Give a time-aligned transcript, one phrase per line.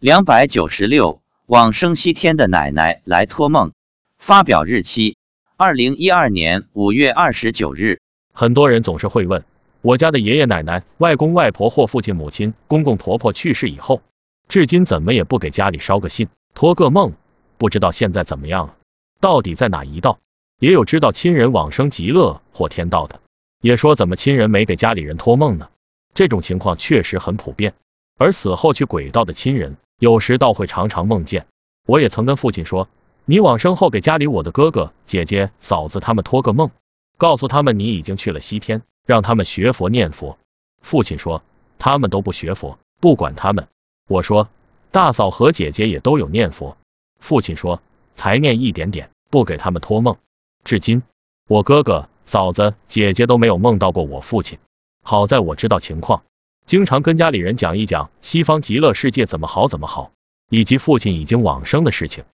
[0.00, 3.72] 两百九十六，往生西天的奶奶来托梦。
[4.16, 5.16] 发表日期：
[5.56, 7.98] 二零一二年五月二十九日。
[8.32, 9.44] 很多人总是会问，
[9.82, 14.00] 我家的爷爷奶奶、外公外婆或父亲母亲、公公婆婆去世以后，
[14.48, 17.14] 至今怎么也不给家里捎个信、托个梦，
[17.56, 18.76] 不知道现在怎么样了，
[19.18, 20.20] 到底在哪一道？
[20.60, 23.20] 也有知道亲人往生极乐或天道的，
[23.60, 25.70] 也说怎么亲人没给家里人托梦呢？
[26.14, 27.74] 这种情况确实很普遍。
[28.16, 31.46] 而死后去鬼道的亲人，有时倒会常常梦见。
[31.86, 32.88] 我也曾跟父亲说，
[33.24, 36.70] 你往生后给家里我的哥哥、姐姐、嫂子他们托个梦，
[37.16, 40.38] 告诉他们你已经去了西天，让他们学佛念佛。
[40.82, 41.42] 父亲说
[41.78, 43.66] 他们都不学佛，不管他们。
[44.08, 44.48] 我说
[44.90, 46.76] 大嫂和姐姐也都有念佛。
[47.18, 47.82] 父亲说
[48.14, 50.16] 才念一点点，不给他们托梦。
[50.64, 51.02] 至今
[51.48, 54.58] 我哥哥、嫂子、姐姐都没有梦到过我父亲。
[55.02, 56.22] 好在我知道情况。
[56.68, 60.12] 经常跟家里人讲一讲西方极乐世界怎么好怎么好，
[60.50, 62.24] 以及父亲已经往生的事情。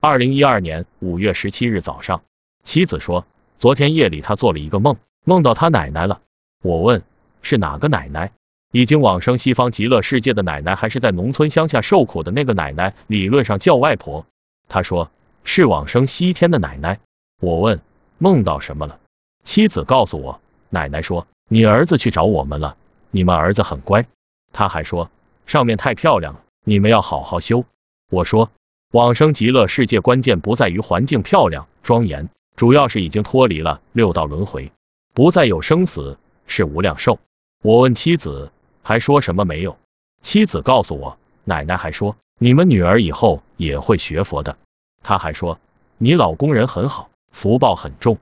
[0.00, 2.22] 二零一二年五月十七日早上，
[2.64, 3.24] 妻子说，
[3.60, 6.20] 昨天夜里他做了一个梦，梦到他奶奶了。
[6.64, 7.04] 我问
[7.42, 8.32] 是哪个奶奶？
[8.72, 12.92] 已经往生西方极乐世界的奶奶，还是在农村乡下受苦的那个奶奶？
[13.06, 14.26] 理论上叫外婆。
[14.68, 15.12] 他说
[15.44, 16.98] 是往生西天的奶奶。
[17.40, 17.80] 我问
[18.18, 18.98] 梦到什么了？
[19.44, 20.40] 妻子告诉我，
[20.70, 22.76] 奶奶说你儿子去找我们了。
[23.10, 24.06] 你们儿子很乖，
[24.52, 25.10] 他还说
[25.46, 27.64] 上面太漂亮了，你们要好好修。
[28.10, 28.50] 我说
[28.92, 34.72] 往生极乐世界关键不在于环境漂亮庄严，主要是已经脱离了六道轮回，
[35.12, 37.18] 不再有生死，是无量寿。
[37.62, 39.76] 我问妻子还说什么没有？
[40.22, 44.56] 妻子告诉我，奶奶还说你们女儿以后也会学佛的。
[45.02, 45.58] 他还说
[45.98, 48.18] 你老公人很好，福报很重。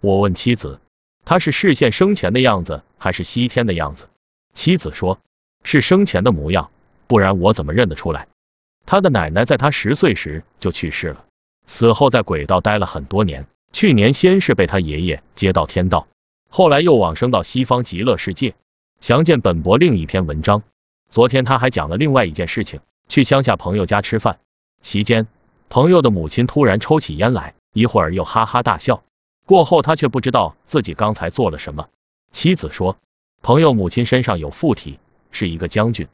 [0.00, 0.80] 我问妻子，
[1.24, 4.08] 他是视线生前的样子，还是西天的样子？
[4.58, 5.20] 妻子说
[5.62, 6.70] ：“是生前的模样，
[7.06, 8.26] 不然我怎么认得出来？”
[8.86, 11.24] 他的奶奶在他十岁时就去世了，
[11.68, 13.46] 死后在鬼道待了很多年。
[13.72, 16.08] 去年先是被他爷爷接到天道，
[16.50, 18.56] 后来又往生到西方极乐世界。
[19.00, 20.64] 详见本博另一篇文章。
[21.08, 24.40] 昨天他还讲了另外一件事情：去乡下朋友家吃饭，
[24.82, 25.28] 席间
[25.68, 29.04] 朋友的母亲突然抽起烟来，一会儿又哈哈大笑。
[29.46, 31.88] 过后他却不知道自己刚才做了什么。
[32.32, 32.96] 妻子说。
[33.40, 34.98] 朋友母亲身上有附体，
[35.30, 36.08] 是一个将军，